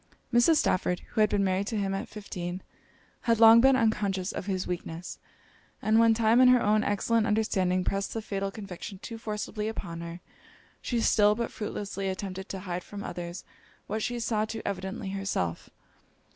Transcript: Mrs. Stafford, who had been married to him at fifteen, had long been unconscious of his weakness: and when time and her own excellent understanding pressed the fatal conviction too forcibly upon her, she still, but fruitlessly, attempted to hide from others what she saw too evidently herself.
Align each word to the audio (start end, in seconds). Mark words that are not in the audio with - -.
Mrs. 0.33 0.55
Stafford, 0.55 1.01
who 1.11 1.21
had 1.21 1.29
been 1.29 1.43
married 1.43 1.67
to 1.67 1.77
him 1.77 1.93
at 1.93 2.07
fifteen, 2.09 2.63
had 3.29 3.39
long 3.39 3.61
been 3.61 3.75
unconscious 3.75 4.31
of 4.31 4.47
his 4.47 4.65
weakness: 4.65 5.19
and 5.79 5.99
when 5.99 6.15
time 6.15 6.41
and 6.41 6.49
her 6.49 6.59
own 6.59 6.83
excellent 6.83 7.27
understanding 7.27 7.83
pressed 7.83 8.15
the 8.15 8.21
fatal 8.23 8.49
conviction 8.49 8.97
too 8.97 9.19
forcibly 9.19 9.67
upon 9.67 10.01
her, 10.01 10.19
she 10.81 10.99
still, 11.01 11.35
but 11.35 11.51
fruitlessly, 11.51 12.09
attempted 12.09 12.49
to 12.49 12.61
hide 12.61 12.83
from 12.83 13.03
others 13.03 13.43
what 13.85 14.01
she 14.01 14.19
saw 14.19 14.43
too 14.43 14.63
evidently 14.65 15.09
herself. 15.11 15.69